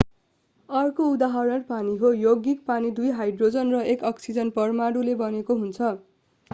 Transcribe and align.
अर्को 0.69 1.09
उदाहरण 1.09 1.61
पानी 1.67 1.95
हो 1.97 2.11
यौगिक 2.13 2.63
पानी 2.67 2.91
दुई 3.01 3.11
हाइड्रोजन 3.19 3.75
र 3.75 3.83
एक 3.93 4.09
अक्सिजन 4.11 4.49
परमाणु 4.57 5.03
मिलेर 5.03 5.21
बनेको 5.21 5.59
छ 5.77 5.93